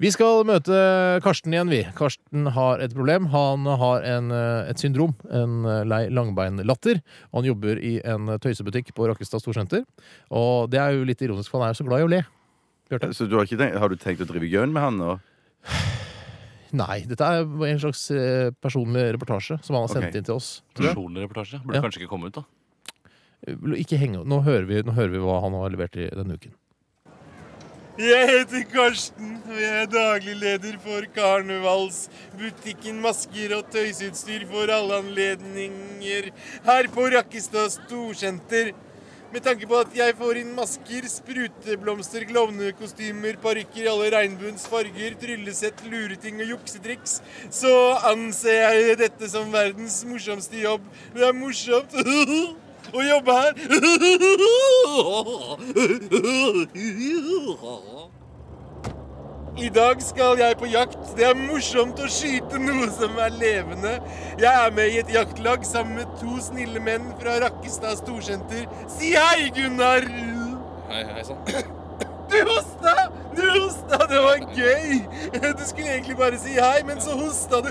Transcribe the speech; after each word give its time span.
Vi 0.00 0.08
skal 0.08 0.46
møte 0.48 0.72
Karsten 1.20 1.52
igjen, 1.52 1.68
vi. 1.68 1.82
Karsten 1.92 2.46
har 2.56 2.80
et 2.80 2.94
problem. 2.96 3.26
Han 3.34 3.66
har 3.68 4.06
en, 4.08 4.30
eh, 4.32 4.70
et 4.72 4.80
syndrom, 4.80 5.12
en 5.28 5.66
eh, 5.68 5.82
lei 5.84 6.06
langbeinlatter. 6.08 7.02
Og 7.28 7.42
han 7.42 7.48
jobber 7.50 7.76
i 7.76 7.98
en 8.08 8.38
tøysebutikk 8.40 8.94
på 8.96 9.10
Rakkestad 9.10 9.44
Storsenter. 9.44 9.84
Og 10.32 10.70
det 10.72 10.80
er 10.80 10.96
jo 10.96 11.04
litt 11.04 11.20
ironisk, 11.20 11.52
for 11.52 11.60
han 11.60 11.68
er 11.68 11.74
jo 11.74 11.82
så 11.82 11.88
glad 11.90 12.00
i 12.00 12.06
å 12.06 12.12
le. 12.14 12.22
Bjarte? 12.88 13.10
Så 13.12 13.28
du 13.28 13.36
har, 13.36 13.44
ikke 13.44 13.60
tenkt, 13.60 13.76
har 13.76 13.92
du 13.92 14.00
tenkt 14.00 14.24
å 14.24 14.28
drive 14.30 14.48
gjøn 14.48 14.72
med 14.72 14.86
han 14.86 14.96
nå? 15.02 15.18
Nei, 16.80 17.02
dette 17.10 17.26
er 17.26 17.44
en 17.44 17.82
slags 17.84 18.06
eh, 18.14 18.48
personlig 18.56 19.04
reportasje 19.18 19.58
som 19.60 19.76
han 19.76 19.84
har 19.84 19.92
sendt 19.92 20.08
okay. 20.08 20.22
inn 20.22 20.30
til 20.30 20.38
oss. 20.38 20.50
Personlig 20.80 21.26
reportasje. 21.26 21.60
Burde 21.66 21.76
Ja. 21.76 21.84
kanskje 21.84 22.00
ikke 22.00 22.14
komme 22.14 22.32
ut, 22.32 22.40
da. 22.40 22.46
Ikke 23.76 23.96
henge 24.00 24.24
Nå 24.28 24.42
hører 24.44 24.64
vi, 24.68 24.80
nå 24.84 24.92
hører 24.96 25.12
vi 25.12 25.20
hva 25.20 25.38
han 25.44 25.60
har 25.60 25.76
levert 25.76 26.00
i 26.00 26.08
denne 26.08 26.40
uken. 26.40 26.56
Jeg 28.00 28.28
heter 28.30 28.62
Karsten, 28.70 29.32
og 29.44 29.56
jeg 29.60 29.82
er 29.82 29.88
daglig 29.92 30.32
leder 30.40 30.76
for 30.80 31.04
Karnevalsbutikken 31.12 32.96
Masker 33.04 33.52
og 33.58 33.66
tøysutstyr 33.74 34.46
for 34.48 34.72
alle 34.72 35.02
anledninger 35.02 36.30
her 36.64 36.88
på 36.94 37.04
Rakkestad 37.12 37.74
Storsenter. 37.74 38.70
Med 39.34 39.44
tanke 39.44 39.68
på 39.68 39.82
at 39.82 39.92
jeg 39.98 40.16
får 40.16 40.40
inn 40.40 40.54
masker, 40.56 41.04
spruteblomster, 41.12 42.24
klovnekostymer, 42.30 43.36
parykker 43.44 43.84
i 43.84 43.92
alle 43.92 44.08
regnbuens 44.16 44.64
farger, 44.72 45.12
tryllesett, 45.20 45.84
lureting 45.92 46.40
og 46.40 46.54
juksetriks, 46.54 47.20
så 47.52 47.74
anser 48.14 48.64
jeg 48.64 48.96
dette 49.04 49.28
som 49.28 49.52
verdens 49.52 50.00
morsomste 50.08 50.56
jobb. 50.64 50.88
Det 51.12 51.28
er 51.28 51.36
morsomt 51.36 51.92
å 52.96 53.00
jobbe 53.12 53.32
her. 53.42 53.52
I 59.60 59.68
dag 59.68 60.00
skal 60.02 60.38
jeg 60.40 60.56
på 60.56 60.68
jakt. 60.72 61.00
Det 61.18 61.24
er 61.28 61.36
morsomt 61.36 61.98
å 62.00 62.06
skyte 62.08 62.56
noe 62.62 62.86
som 62.96 63.18
er 63.20 63.34
levende. 63.34 63.92
Jeg 64.40 64.48
er 64.48 64.70
med 64.72 64.94
i 64.94 65.00
et 65.02 65.12
jaktlag 65.12 65.66
sammen 65.68 65.98
med 66.00 66.14
to 66.20 66.38
snille 66.40 66.80
menn 66.80 67.10
fra 67.20 67.36
Rakkestad 67.44 68.00
Storsenter. 68.00 68.64
Si 68.88 69.12
hei, 69.12 69.50
Gunnar! 69.56 70.08
Hei, 70.88 71.02
hei 71.12 71.26
sann. 71.28 71.44
Du 72.30 72.38
hosta! 72.46 72.94
Du 73.36 73.42
hosta! 73.44 74.00
Det 74.08 74.22
var 74.24 74.40
gøy! 74.56 75.00
Du 75.34 75.64
skulle 75.66 75.92
egentlig 75.92 76.16
bare 76.16 76.40
si 76.40 76.56
hei, 76.56 76.80
men 76.88 77.00
så 77.04 77.18
hosta 77.20 77.60
du. 77.66 77.70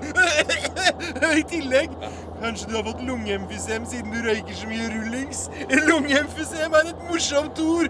I 1.39 1.45
tillegg 1.49 1.95
Kanskje 2.41 2.69
du 2.69 2.75
har 2.75 2.83
fått 2.87 3.01
lungeemfysem 3.03 3.85
siden 3.85 4.13
du 4.13 4.21
røyker 4.23 4.55
så 4.55 4.67
mye 4.69 4.87
rullings? 4.93 5.45
Lungeemfysem 5.89 6.75
er 6.79 6.91
et 6.93 7.05
morsomt 7.09 7.59
ord! 7.59 7.89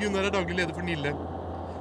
Gunnar 0.00 0.28
er 0.28 0.34
daglig 0.34 0.56
leder 0.60 0.74
for 0.74 0.86
Nille. 0.86 1.14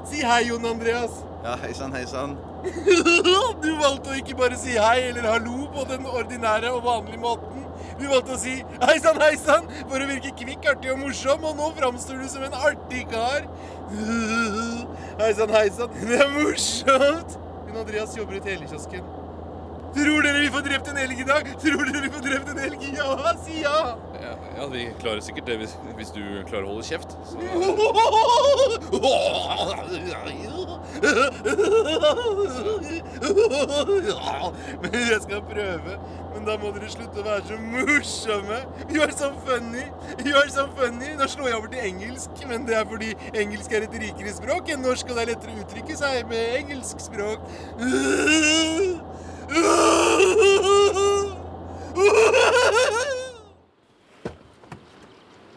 Si 0.10 0.24
hei, 0.26 0.48
Jon 0.48 0.66
Andreas. 0.66 1.20
Ja, 1.44 1.54
hei 1.62 1.74
sann, 1.78 1.94
hei 1.94 2.06
sann. 2.10 2.38
Du 3.64 3.70
valgte 3.80 4.12
å 4.12 4.18
ikke 4.18 4.36
bare 4.40 4.58
si 4.60 4.74
hei 4.76 5.10
eller 5.12 5.28
hallo 5.30 5.68
på 5.76 5.86
den 5.92 6.08
ordinære 6.10 6.72
og 6.74 6.82
vanlige 6.88 7.22
måten. 7.22 7.68
Du 8.00 8.08
valgte 8.10 8.34
å 8.34 8.40
si 8.42 8.56
hei 8.82 8.96
sann, 9.04 9.20
hei 9.22 9.36
sann 9.40 9.68
for 9.84 10.00
å 10.00 10.08
virke 10.10 10.34
kvikk, 10.40 10.66
artig 10.74 10.92
og 10.96 11.04
morsom, 11.04 11.46
og 11.46 11.60
nå 11.60 11.70
framstår 11.78 12.24
du 12.24 12.28
som 12.32 12.48
en 12.48 12.58
artig 12.58 13.06
kar. 13.14 13.46
Hei 15.20 15.34
sann, 15.36 15.52
hei 15.52 15.68
sann. 15.76 15.94
Det 16.00 16.20
er 16.24 16.30
morsomt. 16.32 17.38
Jon 17.70 17.78
Andreas 17.78 18.18
jobber 18.18 18.36
i 18.36 18.40
telekiosken. 18.42 19.19
Tror 19.96 20.24
dere 20.24 20.40
vi 20.40 20.50
får 20.54 20.62
drept 20.62 20.88
en 20.92 20.98
elg 21.02 21.20
i 21.20 21.24
dag? 21.28 21.48
Tror 21.62 21.86
dere 21.86 22.02
vi 22.04 22.10
får 22.14 22.22
drept 22.28 22.50
en 22.54 22.60
elg? 22.68 22.80
Ja, 22.98 23.34
si 23.46 23.56
ja! 23.64 23.80
Ja, 24.22 24.34
ja, 24.58 24.64
vi 24.72 24.82
klarer 25.02 25.22
sikkert 25.26 25.46
det 25.50 25.56
hvis, 25.64 25.74
hvis 25.98 26.12
du 26.14 26.22
klarer 26.50 26.66
å 26.68 26.70
holde 26.76 26.86
kjeft. 26.86 27.12
Så, 27.26 27.36
Men 34.84 34.92
jeg 35.10 35.22
skal 35.26 35.42
prøve. 35.50 35.92
Men 36.34 36.42
da 36.46 36.54
må 36.62 36.68
dere 36.76 36.90
slutte 36.94 37.18
å 37.22 37.24
være 37.26 37.44
så 37.50 37.56
morsomme. 37.64 38.60
You 38.94 39.00
are 39.04 39.16
so 39.16 39.30
funny. 39.48 39.86
You 40.26 40.34
are 40.38 40.50
so 40.54 40.64
funny. 40.78 41.10
Nå 41.18 41.26
slår 41.34 41.48
jeg 41.50 41.58
over 41.58 41.70
til 41.74 41.82
engelsk, 41.90 42.32
men 42.52 42.60
det 42.70 42.76
er 42.78 42.86
fordi 42.90 43.10
engelsk 43.34 43.70
er 43.74 43.82
et 43.88 43.96
rikere 44.06 44.32
språk 44.38 44.64
enn 44.74 44.82
norsk, 44.86 45.06
og 45.10 45.16
det 45.18 45.24
er 45.26 45.32
lettere 45.34 45.56
å 45.56 45.58
uttrykke 45.66 45.96
seg 46.00 46.14
med 46.30 46.44
engelsk 46.62 46.98
språk. 47.10 47.40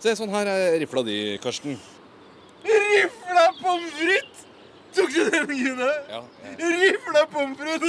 se, 0.02 0.14
sånn 0.18 0.32
her 0.34 0.48
er 0.50 0.78
rifla 0.82 1.04
di, 1.06 1.18
Karsten. 1.42 1.78
Rifla 2.66 3.46
pommes 3.60 3.94
frites! 3.98 4.40
Tok 4.92 5.08
du 5.08 5.30
den, 5.32 5.46
Gunnar? 5.48 5.94
Ja, 6.10 6.20
Rifla 6.60 7.22
pommes 7.32 7.58
frites! 7.60 7.88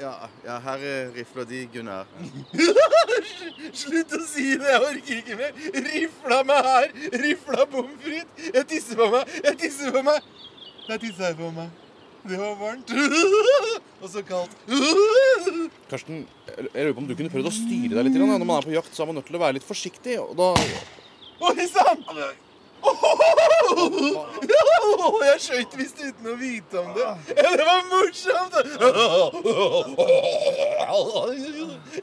Ja, 0.00 0.14
ja 0.44 0.58
her 0.66 0.86
er 0.90 1.12
rifla 1.16 1.46
di, 1.48 1.64
Gunnar. 1.72 2.10
Slutt 3.84 4.14
å 4.18 4.22
si 4.28 4.50
det, 4.58 4.70
jeg 4.74 4.82
orker 4.90 5.18
ikke 5.22 5.40
mer. 5.40 5.58
Rifla 5.88 6.42
meg 6.50 6.70
her, 6.70 6.94
rifla 7.24 7.68
pommes 7.70 8.00
frites. 8.04 8.50
Jeg 8.50 8.70
tisser 8.74 9.00
på 9.00 9.10
meg, 9.16 9.36
jeg 9.40 9.60
tisser 9.64 9.94
på 9.94 10.04
meg. 10.10 10.32
Der 10.88 10.98
tissa 10.98 11.24
jeg 11.30 11.36
på 11.36 11.50
meg. 11.50 11.68
Det 12.28 12.38
var 12.38 12.54
varmt. 12.60 12.90
Og 14.02 14.08
så 14.08 14.22
kaldt. 14.22 14.52
Karsten, 15.90 16.24
jeg 16.48 16.68
jeg 16.74 16.86
lurer 16.86 16.94
på 16.96 17.02
om 17.04 17.08
du 17.10 17.14
kunne 17.18 17.32
prøvd 17.32 17.50
å 17.50 17.54
styre 17.54 17.94
deg 17.96 18.06
litt. 18.08 18.16
grann, 18.16 18.32
ja. 18.34 18.38
Når 18.40 18.48
man 18.48 18.62
er 18.62 18.68
på 18.68 18.74
jakt, 18.74 18.94
så 18.94 19.04
er 19.04 19.10
man 19.10 19.20
nødt 19.20 19.28
til 19.30 19.38
å 19.38 19.44
være 19.44 19.58
litt 19.58 19.68
forsiktig. 19.68 20.18
Og 20.22 20.34
da 20.38 20.54
Oi 21.44 21.66
sann! 21.68 22.04
Jeg 25.24 25.40
skøyt 25.40 25.76
visst 25.78 26.00
uten 26.02 26.26
å 26.28 26.34
vite 26.38 26.80
om 26.80 26.90
det. 26.96 27.06
Ja, 27.32 27.50
det 27.56 27.64
var 27.66 27.80
morsomt! 27.90 28.54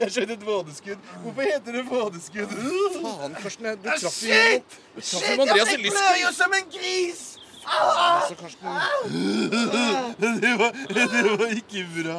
Jeg 0.00 0.10
skjøt 0.10 0.34
et 0.34 0.46
vådeskudd. 0.46 0.98
Hvorfor 1.22 1.42
heter 1.46 1.78
det 1.78 1.84
vådeskudd? 1.90 2.56
Faen, 2.98 3.36
Karsten, 3.42 3.70
du 3.78 3.88
traff 3.92 4.22
jo 4.26 4.40
Du 4.96 5.00
traff 5.00 5.28
jo 5.30 5.46
Andreas 5.46 5.72
i 5.76 6.24
jo 6.24 6.34
som 6.36 6.58
en 6.58 6.68
gris! 6.74 7.31
Altså, 7.66 8.34
Karsten, 8.34 8.68
Det 10.42 10.52
var, 10.58 10.70
det 10.88 11.38
var 11.40 11.46
ikke 11.56 11.86
bra. 11.94 12.16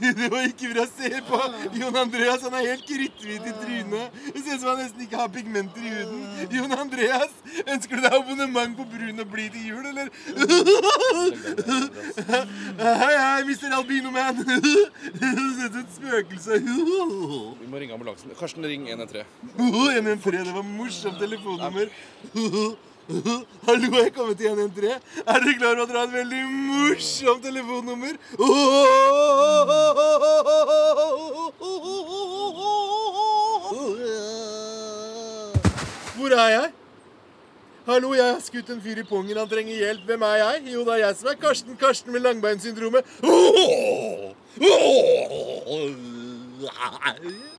Det 0.00 0.30
var 0.32 0.40
ikke 0.48 0.74
bra. 0.74 0.84
Se 0.98 1.10
på 1.28 1.40
Jon 1.80 1.96
Andreas. 1.96 2.42
Han 2.42 2.54
er 2.54 2.66
helt 2.70 2.86
kritthvit 2.88 3.46
i 3.50 3.54
trynet. 3.62 4.06
Det 4.34 4.44
ser 4.44 4.54
ut 4.54 4.60
som 4.60 4.68
han 4.72 4.80
nesten 4.84 5.04
ikke 5.04 5.20
har 5.20 5.28
pigmenter 5.28 5.84
i 5.84 5.92
huden. 5.94 6.24
Jon 6.56 6.72
Andreas, 6.78 7.32
ønsker 7.66 7.96
du 7.96 8.02
deg 8.06 8.18
abonnement 8.20 8.76
på 8.78 8.88
brun 8.94 9.20
og 9.24 9.30
blid 9.34 9.50
til 9.54 9.68
jul, 9.68 9.84
eller? 9.92 10.06
Hei, 12.80 13.14
hei, 13.14 13.40
Mr. 13.48 13.70
Albino-man. 13.78 14.36
Du 14.40 14.44
ser 15.20 15.40
ut 15.40 15.72
som 15.72 15.80
et 15.84 15.96
spøkelse. 16.00 16.60
vi 17.60 17.66
må 17.70 17.76
ringe 17.80 17.94
ambulansen. 17.94 18.32
Karsten, 18.38 18.64
ring 18.66 18.88
113. 18.88 19.24
113, 19.56 20.46
det 20.46 20.54
var 20.54 20.62
morsomt 20.62 21.18
telefonnummer. 21.20 21.92
Hallo, 23.10 23.96
jeg 24.02 24.12
kommer 24.14 24.34
til 24.34 24.46
113. 24.46 25.00
Er 25.26 25.32
dere 25.42 25.54
klar 25.58 25.70
at 25.82 25.88
dere 25.88 25.98
har 25.98 26.06
et 26.06 26.12
veldig 26.12 26.42
morsomt 26.46 27.42
telefonnummer? 27.42 28.14
Hvor 36.16 36.30
er 36.38 36.48
jeg? 36.48 36.70
Hallo, 37.86 38.14
jeg 38.14 38.24
har 38.24 38.40
skutt 38.44 38.70
en 38.70 38.82
fyr 38.82 39.02
i 39.02 39.02
pungen. 39.08 39.36
Han 39.36 39.48
trenger 39.48 39.74
hjelp. 39.74 40.04
Hvem 40.06 40.22
er 40.22 40.36
jeg? 40.44 40.62
Jo, 40.74 40.84
det 40.84 40.92
er 40.94 41.06
jeg 41.06 41.16
som 41.16 41.28
er 41.32 41.38
Karsten. 41.42 41.76
Karsten 41.80 42.12
med 42.12 42.20
langbeinsyndromet. 42.20 43.04